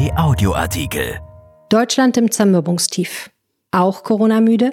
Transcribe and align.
Kai 0.00 0.16
Audioartikel. 0.16 1.20
Deutschland 1.68 2.16
im 2.16 2.30
Zermürbungstief. 2.30 3.30
Auch 3.70 4.02
Corona-müde? 4.02 4.72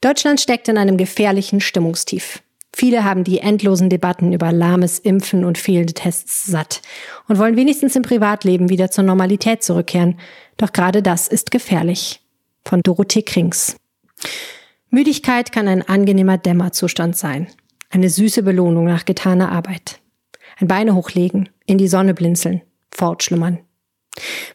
Deutschland 0.00 0.40
steckt 0.40 0.66
in 0.66 0.76
einem 0.76 0.96
gefährlichen 0.96 1.60
Stimmungstief. 1.60 2.42
Viele 2.74 3.04
haben 3.04 3.22
die 3.22 3.38
endlosen 3.38 3.88
Debatten 3.88 4.32
über 4.32 4.50
lahmes 4.50 4.98
Impfen 4.98 5.44
und 5.44 5.56
fehlende 5.56 5.94
Tests 5.94 6.46
satt 6.46 6.82
und 7.28 7.38
wollen 7.38 7.54
wenigstens 7.54 7.94
im 7.94 8.02
Privatleben 8.02 8.70
wieder 8.70 8.90
zur 8.90 9.04
Normalität 9.04 9.62
zurückkehren. 9.62 10.18
Doch 10.56 10.72
gerade 10.72 11.00
das 11.00 11.28
ist 11.28 11.52
gefährlich. 11.52 12.20
Von 12.64 12.82
Dorothee 12.82 13.22
Krings. 13.22 13.76
Müdigkeit 14.90 15.52
kann 15.52 15.68
ein 15.68 15.86
angenehmer 15.86 16.38
Dämmerzustand 16.38 17.16
sein. 17.16 17.46
Eine 17.90 18.10
süße 18.10 18.42
Belohnung 18.42 18.86
nach 18.86 19.04
getaner 19.04 19.52
Arbeit. 19.52 20.00
Ein 20.58 20.66
Beine 20.66 20.96
hochlegen, 20.96 21.50
in 21.66 21.78
die 21.78 21.88
Sonne 21.88 22.14
blinzeln, 22.14 22.62
fortschlummern. 22.90 23.60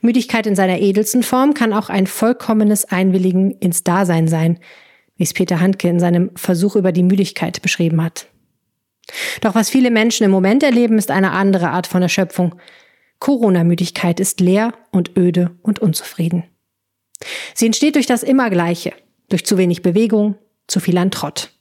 Müdigkeit 0.02 0.48
in 0.48 0.56
seiner 0.56 0.80
edelsten 0.80 1.24
Form 1.24 1.54
kann 1.54 1.74
auch 1.74 1.90
ein 1.90 2.08
vollkommenes 2.08 2.86
Einwilligen 2.86 3.52
ins 3.60 3.84
Dasein 3.84 4.28
sein, 4.28 4.60
wie 5.18 5.24
es 5.24 5.34
Peter 5.34 5.60
Handke 5.60 5.88
in 5.88 6.00
seinem 6.00 6.32
Versuch 6.36 6.76
über 6.76 6.92
die 6.92 7.04
Müdigkeit 7.04 7.62
beschrieben 7.62 8.04
hat. 8.04 8.28
Doch 9.42 9.56
was 9.56 9.70
viele 9.70 9.92
Menschen 9.92 10.24
im 10.24 10.32
Moment 10.32 10.64
erleben, 10.64 10.98
ist 10.98 11.12
eine 11.12 11.32
andere 11.32 11.70
Art 11.70 11.88
von 11.88 12.02
Erschöpfung. 12.02 12.56
Corona-Müdigkeit 13.20 14.20
ist 14.20 14.40
leer 14.40 14.74
und 14.92 15.18
öde 15.18 15.52
und 15.62 15.80
unzufrieden. 15.80 16.44
Sie 17.54 17.66
entsteht 17.68 17.96
durch 17.96 18.08
das 18.08 18.24
Immergleiche, 18.24 18.94
durch 19.30 19.46
zu 19.46 19.58
wenig 19.58 19.82
Bewegung, 19.82 20.36
zu 20.68 20.80
viel 20.80 20.98
an 20.98 21.12
Trott. 21.12 21.52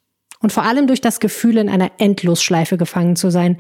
Und 0.41 0.53
vor 0.53 0.63
allem 0.63 0.87
durch 0.87 1.03
das 1.03 1.21
Gefühl, 1.21 1.59
in 1.59 1.69
einer 1.69 1.91
Endlosschleife 1.99 2.79
gefangen 2.79 3.17
zu 3.17 3.31
sein, 3.31 3.59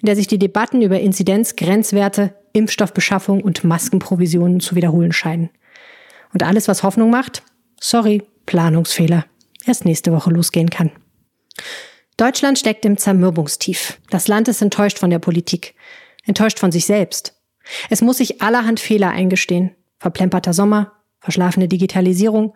in 0.00 0.06
der 0.06 0.16
sich 0.16 0.26
die 0.26 0.38
Debatten 0.38 0.82
über 0.82 0.98
Inzidenz, 1.00 1.56
Grenzwerte, 1.56 2.34
Impfstoffbeschaffung 2.52 3.42
und 3.42 3.64
Maskenprovisionen 3.64 4.60
zu 4.60 4.74
wiederholen 4.74 5.12
scheinen. 5.12 5.50
Und 6.32 6.42
alles, 6.42 6.68
was 6.68 6.82
Hoffnung 6.82 7.10
macht, 7.10 7.42
sorry, 7.80 8.22
Planungsfehler, 8.46 9.26
erst 9.66 9.84
nächste 9.84 10.12
Woche 10.12 10.30
losgehen 10.30 10.70
kann. 10.70 10.90
Deutschland 12.16 12.58
steckt 12.58 12.84
im 12.84 12.96
Zermürbungstief. 12.96 13.98
Das 14.10 14.28
Land 14.28 14.48
ist 14.48 14.62
enttäuscht 14.62 14.98
von 14.98 15.10
der 15.10 15.18
Politik, 15.18 15.74
enttäuscht 16.24 16.58
von 16.58 16.72
sich 16.72 16.86
selbst. 16.86 17.34
Es 17.88 18.02
muss 18.02 18.18
sich 18.18 18.42
allerhand 18.42 18.80
Fehler 18.80 19.10
eingestehen. 19.10 19.72
Verplemperter 19.98 20.52
Sommer, 20.52 20.92
verschlafene 21.20 21.68
Digitalisierung, 21.68 22.54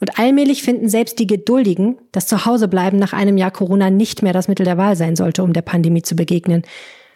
und 0.00 0.18
allmählich 0.18 0.62
finden 0.62 0.88
selbst 0.88 1.18
die 1.18 1.26
Geduldigen, 1.26 1.98
dass 2.12 2.26
Zuhausebleiben 2.26 2.98
nach 2.98 3.12
einem 3.12 3.36
Jahr 3.36 3.50
Corona 3.50 3.90
nicht 3.90 4.22
mehr 4.22 4.32
das 4.32 4.48
Mittel 4.48 4.64
der 4.64 4.78
Wahl 4.78 4.96
sein 4.96 5.16
sollte, 5.16 5.42
um 5.42 5.52
der 5.52 5.62
Pandemie 5.62 6.02
zu 6.02 6.14
begegnen. 6.14 6.62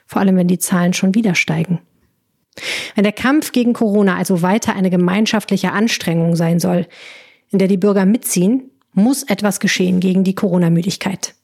Vor 0.06 0.20
allem, 0.20 0.36
wenn 0.36 0.48
die 0.48 0.58
Zahlen 0.58 0.92
schon 0.92 1.14
wieder 1.14 1.34
steigen. 1.34 1.80
Wenn 2.94 3.04
der 3.04 3.12
Kampf 3.12 3.52
gegen 3.52 3.72
Corona 3.72 4.16
also 4.16 4.42
weiter 4.42 4.74
eine 4.74 4.90
gemeinschaftliche 4.90 5.72
Anstrengung 5.72 6.36
sein 6.36 6.60
soll, 6.60 6.86
in 7.50 7.58
der 7.58 7.68
die 7.68 7.76
Bürger 7.76 8.04
mitziehen, 8.04 8.70
muss 8.92 9.22
etwas 9.22 9.60
geschehen 9.60 10.00
gegen 10.00 10.24
die 10.24 10.34
Corona-Müdigkeit. 10.34 11.34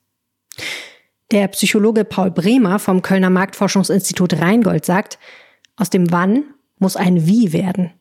Der 1.30 1.48
Psychologe 1.48 2.04
Paul 2.04 2.30
Bremer 2.30 2.78
vom 2.78 3.02
Kölner 3.02 3.30
Marktforschungsinstitut 3.30 4.34
Rheingold 4.40 4.84
sagt, 4.84 5.18
aus 5.76 5.90
dem 5.90 6.10
Wann 6.10 6.44
muss 6.78 6.96
ein 6.96 7.26
Wie 7.26 7.52
werden. 7.52 7.92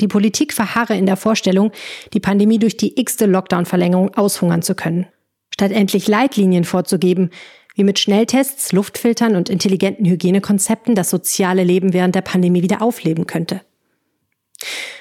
Die 0.00 0.08
Politik 0.08 0.52
verharre 0.52 0.96
in 0.96 1.06
der 1.06 1.16
Vorstellung, 1.16 1.72
die 2.12 2.20
Pandemie 2.20 2.58
durch 2.58 2.76
die 2.76 2.98
x-te 3.00 3.26
Lockdown-Verlängerung 3.26 4.14
aushungern 4.14 4.62
zu 4.62 4.74
können. 4.74 5.06
Statt 5.52 5.72
endlich 5.72 6.08
Leitlinien 6.08 6.64
vorzugeben, 6.64 7.30
wie 7.74 7.84
mit 7.84 7.98
Schnelltests, 7.98 8.72
Luftfiltern 8.72 9.36
und 9.36 9.48
intelligenten 9.48 10.06
Hygienekonzepten 10.06 10.94
das 10.94 11.10
soziale 11.10 11.64
Leben 11.64 11.92
während 11.92 12.14
der 12.14 12.22
Pandemie 12.22 12.62
wieder 12.62 12.82
aufleben 12.82 13.26
könnte. 13.26 13.60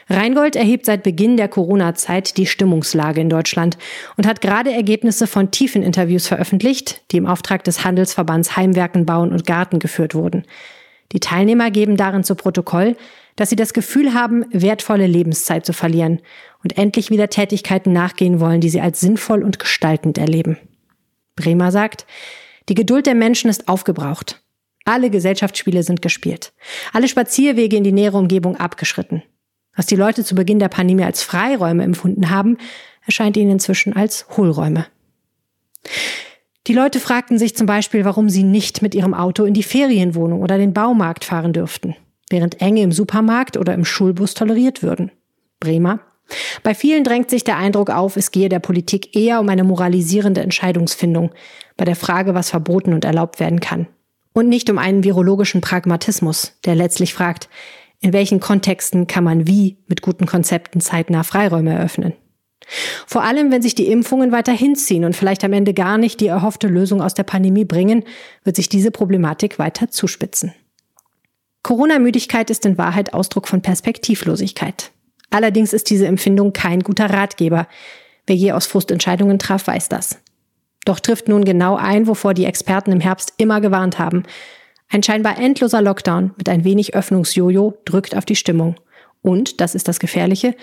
Rheingold 0.10 0.56
erhebt 0.56 0.86
seit 0.86 1.04
Beginn 1.04 1.38
der 1.38 1.48
Corona-Zeit 1.48 2.38
die 2.38 2.46
Stimmungslage 2.46 3.22
in 3.22 3.30
Deutschland 3.30 3.78
und 4.18 4.26
hat 4.26 4.42
gerade 4.42 4.72
Ergebnisse 4.72 5.28
von 5.28 5.52
tiefen 5.52 5.84
Interviews 5.84 6.28
veröffentlicht, 6.28 7.02
die 7.12 7.18
im 7.18 7.28
Auftrag 7.28 7.64
des 7.64 7.84
Handelsverbands 7.84 8.58
Heimwerken, 8.58 9.06
Bauen 9.06 9.32
und 9.32 9.46
Garten 9.46 9.80
geführt 9.80 10.16
wurden. 10.16 10.46
Die 11.12 11.20
Teilnehmer 11.20 11.70
geben 11.72 11.98
darin 11.98 12.24
zu 12.24 12.36
Protokoll, 12.36 12.96
dass 13.40 13.50
sie 13.50 13.56
das 13.56 13.72
Gefühl 13.72 14.14
haben, 14.14 14.44
wertvolle 14.52 15.08
Lebenszeit 15.08 15.66
zu 15.66 15.72
verlieren 15.72 16.20
und 16.62 16.78
endlich 16.78 17.10
wieder 17.10 17.30
Tätigkeiten 17.30 17.94
nachgehen 17.94 18.42
wollen, 18.42 18.60
die 18.60 18.68
sie 18.68 18.82
als 18.82 19.00
sinnvoll 19.00 19.44
und 19.44 19.60
gestaltend 19.60 20.18
erleben. 20.18 20.58
Bremer 21.38 21.72
sagt, 21.72 22.06
die 22.68 22.74
Geduld 22.74 23.06
der 23.06 23.16
Menschen 23.16 23.50
ist 23.50 23.70
aufgebraucht. 23.70 24.44
Alle 24.84 25.10
Gesellschaftsspiele 25.10 25.84
sind 25.84 26.02
gespielt. 26.02 26.52
Alle 26.92 27.08
Spazierwege 27.08 27.78
in 27.78 27.86
die 27.86 27.94
nähere 27.94 28.18
Umgebung 28.18 28.58
abgeschritten. 28.58 29.24
Was 29.74 29.86
die 29.86 29.96
Leute 29.96 30.26
zu 30.26 30.36
Beginn 30.36 30.60
der 30.60 30.68
Pandemie 30.68 31.06
als 31.06 31.24
Freiräume 31.24 31.86
empfunden 31.86 32.32
haben, 32.32 32.58
erscheint 33.06 33.38
ihnen 33.38 33.52
inzwischen 33.52 33.94
als 33.94 34.28
Hohlräume. 34.36 34.86
Die 36.68 36.74
Leute 36.74 37.00
fragten 37.00 37.38
sich 37.38 37.56
zum 37.56 37.68
Beispiel, 37.68 38.04
warum 38.04 38.28
sie 38.28 38.44
nicht 38.44 38.82
mit 38.82 38.94
ihrem 38.96 39.14
Auto 39.14 39.46
in 39.46 39.54
die 39.54 39.64
Ferienwohnung 39.64 40.42
oder 40.42 40.58
den 40.58 40.74
Baumarkt 40.74 41.24
fahren 41.24 41.54
dürften 41.54 41.96
während 42.30 42.62
Enge 42.62 42.82
im 42.82 42.92
Supermarkt 42.92 43.58
oder 43.58 43.74
im 43.74 43.86
Schulbus 43.86 44.34
toleriert 44.34 44.84
würden. 44.84 45.12
Bremer. 45.60 46.00
Bei 46.64 46.76
vielen 46.76 47.04
drängt 47.04 47.30
sich 47.30 47.44
der 47.44 47.58
Eindruck 47.58 47.90
auf, 47.90 48.16
es 48.16 48.32
gehe 48.32 48.50
der 48.50 48.60
Politik 48.60 49.16
eher 49.16 49.40
um 49.40 49.50
eine 49.50 49.64
moralisierende 49.64 50.42
Entscheidungsfindung 50.42 51.32
bei 51.76 51.86
der 51.86 51.96
Frage, 51.96 52.36
was 52.36 52.52
verboten 52.52 52.94
und 52.94 53.06
erlaubt 53.06 53.40
werden 53.40 53.60
kann. 53.60 53.88
Und 54.34 54.48
nicht 54.48 54.70
um 54.70 54.78
einen 54.78 55.04
virologischen 55.04 55.62
Pragmatismus, 55.62 56.54
der 56.66 56.76
letztlich 56.76 57.14
fragt, 57.14 57.50
in 58.00 58.14
welchen 58.14 58.40
Kontexten 58.40 59.08
kann 59.08 59.24
man 59.24 59.48
wie 59.48 59.78
mit 59.88 60.02
guten 60.02 60.26
Konzepten 60.26 60.82
zeitnah 60.82 61.24
Freiräume 61.24 61.74
eröffnen. 61.74 62.14
Vor 63.08 63.24
allem, 63.24 63.52
wenn 63.52 63.62
sich 63.62 63.74
die 63.74 63.88
Impfungen 63.88 64.32
weiter 64.32 64.52
hinziehen 64.52 65.04
und 65.04 65.16
vielleicht 65.16 65.44
am 65.44 65.54
Ende 65.54 65.74
gar 65.74 65.98
nicht 65.98 66.20
die 66.20 66.28
erhoffte 66.28 66.68
Lösung 66.68 67.02
aus 67.02 67.14
der 67.14 67.24
Pandemie 67.24 67.66
bringen, 67.66 68.04
wird 68.44 68.56
sich 68.56 68.70
diese 68.70 68.92
Problematik 68.92 69.58
weiter 69.58 69.90
zuspitzen. 69.90 70.54
Corona-Müdigkeit 71.70 72.50
ist 72.50 72.66
in 72.66 72.80
Wahrheit 72.80 73.14
Ausdruck 73.14 73.48
von 73.48 73.62
Perspektivlosigkeit. 73.62 74.90
Allerdings 75.30 75.72
ist 75.72 75.92
diese 75.92 76.08
Empfindung 76.08 76.52
kein 76.52 76.80
guter 76.80 77.12
Ratgeber. 77.12 77.68
Wer 78.26 78.36
je 78.36 78.54
aus 78.54 78.66
Frust 78.66 78.90
Entscheidungen 78.90 79.38
traf, 79.38 79.68
weiß 79.68 79.88
das. 79.88 80.18
Doch 80.86 81.00
trifft 81.00 81.28
nun 81.28 81.46
genau 81.46 81.76
ein, 81.76 82.08
wovor 82.08 82.34
die 82.34 82.46
Experten 82.46 82.92
im 82.92 83.02
Herbst 83.02 83.36
immer 83.38 83.62
gewarnt 83.62 84.00
haben. 84.00 84.24
Ein 84.90 85.04
scheinbar 85.04 85.38
endloser 85.38 85.84
Lockdown 85.84 86.32
mit 86.38 86.50
ein 86.50 86.64
wenig 86.64 86.96
Öffnungsjojo 86.96 87.78
drückt 87.86 88.18
auf 88.18 88.26
die 88.26 88.36
Stimmung. 88.36 88.74
Und, 89.22 89.62
das 89.62 89.76
ist 89.76 89.88
das 89.88 90.00
Gefährliche, 90.00 90.56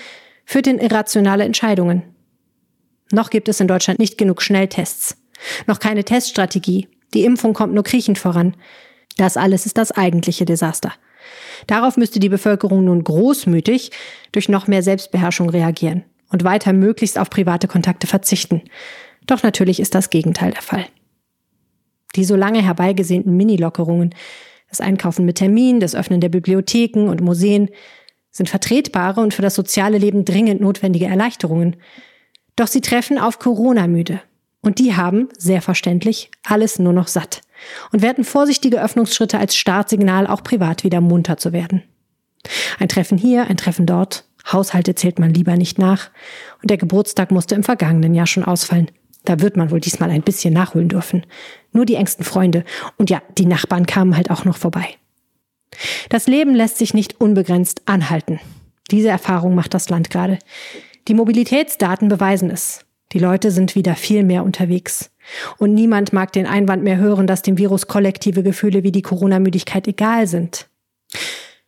führt 0.44 0.66
in 0.66 0.80
irrationale 0.80 1.44
Entscheidungen. 1.44 2.02
Noch 3.12 3.30
gibt 3.30 3.48
es 3.48 3.60
in 3.60 3.68
Deutschland 3.68 4.00
nicht 4.00 4.18
genug 4.18 4.42
Schnelltests. 4.42 5.16
Noch 5.68 5.78
keine 5.78 6.02
Teststrategie. 6.02 6.88
Die 7.14 7.24
Impfung 7.24 7.54
kommt 7.54 7.74
nur 7.74 7.84
kriechend 7.84 8.18
voran. 8.18 8.56
Das 9.16 9.36
alles 9.36 9.66
ist 9.66 9.78
das 9.78 9.92
eigentliche 9.92 10.44
Desaster. 10.44 10.92
Darauf 11.66 11.96
müsste 11.96 12.20
die 12.20 12.28
Bevölkerung 12.28 12.84
nun 12.84 13.02
großmütig 13.02 13.90
durch 14.32 14.48
noch 14.48 14.66
mehr 14.66 14.82
Selbstbeherrschung 14.82 15.50
reagieren 15.50 16.04
und 16.30 16.44
weiter 16.44 16.72
möglichst 16.72 17.18
auf 17.18 17.30
private 17.30 17.68
Kontakte 17.68 18.06
verzichten. 18.06 18.62
Doch 19.26 19.42
natürlich 19.42 19.80
ist 19.80 19.94
das 19.94 20.10
Gegenteil 20.10 20.52
der 20.52 20.62
Fall. 20.62 20.86
Die 22.14 22.24
so 22.24 22.36
lange 22.36 22.62
herbeigesehnten 22.62 23.36
Mini-Lockerungen, 23.36 24.14
das 24.68 24.80
Einkaufen 24.80 25.24
mit 25.24 25.36
Termin, 25.36 25.80
das 25.80 25.94
Öffnen 25.94 26.20
der 26.20 26.28
Bibliotheken 26.28 27.08
und 27.08 27.20
Museen 27.20 27.70
sind 28.30 28.48
vertretbare 28.48 29.20
und 29.20 29.34
für 29.34 29.42
das 29.42 29.54
soziale 29.54 29.98
Leben 29.98 30.24
dringend 30.24 30.60
notwendige 30.60 31.06
Erleichterungen. 31.06 31.76
Doch 32.54 32.66
sie 32.66 32.80
treffen 32.80 33.18
auf 33.18 33.38
Corona-müde. 33.38 34.20
Und 34.66 34.80
die 34.80 34.96
haben, 34.96 35.28
sehr 35.38 35.62
verständlich, 35.62 36.28
alles 36.42 36.80
nur 36.80 36.92
noch 36.92 37.06
satt 37.06 37.42
und 37.92 38.02
werten 38.02 38.24
vorsichtige 38.24 38.82
Öffnungsschritte 38.82 39.38
als 39.38 39.54
Startsignal, 39.54 40.26
auch 40.26 40.42
privat 40.42 40.82
wieder 40.82 41.00
munter 41.00 41.36
zu 41.36 41.52
werden. 41.52 41.84
Ein 42.80 42.88
Treffen 42.88 43.16
hier, 43.16 43.46
ein 43.46 43.56
Treffen 43.56 43.86
dort, 43.86 44.24
Haushalte 44.50 44.96
zählt 44.96 45.20
man 45.20 45.32
lieber 45.32 45.54
nicht 45.56 45.78
nach 45.78 46.10
und 46.62 46.70
der 46.70 46.78
Geburtstag 46.78 47.30
musste 47.30 47.54
im 47.54 47.62
vergangenen 47.62 48.12
Jahr 48.12 48.26
schon 48.26 48.42
ausfallen. 48.42 48.90
Da 49.24 49.38
wird 49.38 49.56
man 49.56 49.70
wohl 49.70 49.78
diesmal 49.78 50.10
ein 50.10 50.22
bisschen 50.22 50.52
nachholen 50.52 50.88
dürfen. 50.88 51.24
Nur 51.70 51.86
die 51.86 51.94
engsten 51.94 52.24
Freunde 52.24 52.64
und 52.96 53.08
ja, 53.08 53.22
die 53.38 53.46
Nachbarn 53.46 53.86
kamen 53.86 54.16
halt 54.16 54.32
auch 54.32 54.44
noch 54.44 54.56
vorbei. 54.56 54.88
Das 56.08 56.26
Leben 56.26 56.56
lässt 56.56 56.78
sich 56.78 56.92
nicht 56.92 57.20
unbegrenzt 57.20 57.82
anhalten. 57.86 58.40
Diese 58.90 59.10
Erfahrung 59.10 59.54
macht 59.54 59.74
das 59.74 59.90
Land 59.90 60.10
gerade. 60.10 60.40
Die 61.06 61.14
Mobilitätsdaten 61.14 62.08
beweisen 62.08 62.50
es. 62.50 62.85
Die 63.16 63.22
Leute 63.22 63.50
sind 63.50 63.74
wieder 63.74 63.94
viel 63.94 64.24
mehr 64.24 64.44
unterwegs. 64.44 65.08
Und 65.56 65.72
niemand 65.72 66.12
mag 66.12 66.34
den 66.34 66.46
Einwand 66.46 66.82
mehr 66.82 66.98
hören, 66.98 67.26
dass 67.26 67.40
dem 67.40 67.56
Virus 67.56 67.86
kollektive 67.86 68.42
Gefühle 68.42 68.82
wie 68.82 68.92
die 68.92 69.00
Corona-Müdigkeit 69.00 69.88
egal 69.88 70.26
sind. 70.26 70.68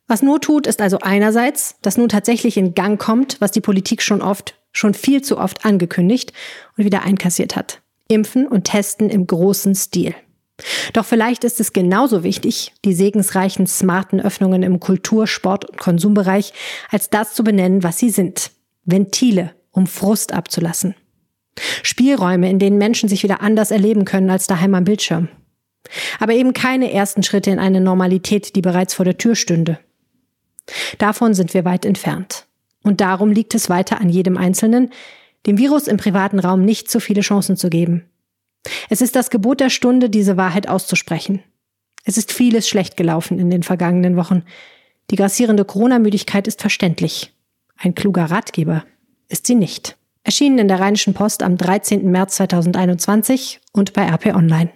Was 0.06 0.20
nur 0.20 0.42
tut, 0.42 0.66
ist 0.66 0.82
also 0.82 0.98
einerseits, 0.98 1.76
dass 1.80 1.96
nun 1.96 2.10
tatsächlich 2.10 2.58
in 2.58 2.74
Gang 2.74 3.00
kommt, 3.00 3.40
was 3.40 3.50
die 3.50 3.62
Politik 3.62 4.02
schon 4.02 4.20
oft, 4.20 4.56
schon 4.72 4.92
viel 4.92 5.22
zu 5.22 5.38
oft 5.38 5.64
angekündigt 5.64 6.34
und 6.76 6.84
wieder 6.84 7.04
einkassiert 7.04 7.56
hat. 7.56 7.80
Impfen 8.08 8.46
und 8.46 8.64
testen 8.64 9.08
im 9.08 9.26
großen 9.26 9.74
Stil. 9.74 10.14
Doch 10.92 11.06
vielleicht 11.06 11.44
ist 11.44 11.60
es 11.60 11.72
genauso 11.72 12.24
wichtig, 12.24 12.74
die 12.84 12.92
segensreichen 12.92 13.66
smarten 13.66 14.20
Öffnungen 14.20 14.62
im 14.62 14.80
Kultur-, 14.80 15.26
Sport- 15.26 15.64
und 15.64 15.78
Konsumbereich 15.78 16.52
als 16.90 17.08
das 17.08 17.32
zu 17.32 17.42
benennen, 17.42 17.82
was 17.82 17.96
sie 17.96 18.10
sind. 18.10 18.50
Ventile, 18.84 19.54
um 19.70 19.86
Frust 19.86 20.34
abzulassen. 20.34 20.94
Spielräume, 21.82 22.48
in 22.50 22.58
denen 22.58 22.78
Menschen 22.78 23.08
sich 23.08 23.22
wieder 23.22 23.40
anders 23.40 23.70
erleben 23.70 24.04
können 24.04 24.30
als 24.30 24.46
daheim 24.46 24.74
am 24.74 24.84
Bildschirm. 24.84 25.28
Aber 26.20 26.32
eben 26.32 26.52
keine 26.52 26.92
ersten 26.92 27.22
Schritte 27.22 27.50
in 27.50 27.58
eine 27.58 27.80
Normalität, 27.80 28.56
die 28.56 28.60
bereits 28.60 28.94
vor 28.94 29.04
der 29.04 29.18
Tür 29.18 29.34
stünde. 29.34 29.78
Davon 30.98 31.34
sind 31.34 31.54
wir 31.54 31.64
weit 31.64 31.84
entfernt. 31.84 32.46
Und 32.82 33.00
darum 33.00 33.32
liegt 33.32 33.54
es 33.54 33.68
weiter 33.68 34.00
an 34.00 34.08
jedem 34.08 34.36
Einzelnen, 34.36 34.90
dem 35.46 35.58
Virus 35.58 35.88
im 35.88 35.96
privaten 35.96 36.38
Raum 36.38 36.64
nicht 36.64 36.90
so 36.90 37.00
viele 37.00 37.22
Chancen 37.22 37.56
zu 37.56 37.70
geben. 37.70 38.04
Es 38.88 39.00
ist 39.00 39.16
das 39.16 39.30
Gebot 39.30 39.60
der 39.60 39.70
Stunde, 39.70 40.10
diese 40.10 40.36
Wahrheit 40.36 40.68
auszusprechen. 40.68 41.42
Es 42.04 42.16
ist 42.16 42.32
vieles 42.32 42.66
schlecht 42.68 42.96
gelaufen 42.96 43.38
in 43.38 43.50
den 43.50 43.62
vergangenen 43.62 44.16
Wochen. 44.16 44.42
Die 45.10 45.16
grassierende 45.16 45.66
Corona-Müdigkeit 45.66 46.46
ist 46.46 46.60
verständlich. 46.60 47.34
Ein 47.76 47.94
kluger 47.94 48.24
Ratgeber 48.24 48.84
ist 49.28 49.46
sie 49.46 49.54
nicht. 49.54 49.97
Erschienen 50.28 50.58
in 50.58 50.68
der 50.68 50.78
Rheinischen 50.78 51.14
Post 51.14 51.42
am 51.42 51.56
13. 51.56 52.10
März 52.10 52.36
2021 52.36 53.60
und 53.72 53.94
bei 53.94 54.06
RP 54.06 54.34
Online. 54.34 54.68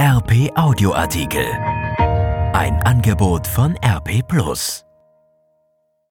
RP 0.00 0.50
Audioartikel. 0.56 1.44
Ein 2.54 2.80
Angebot 2.82 3.46
von 3.46 3.76
RP 3.84 4.26
Plus. 4.26 4.86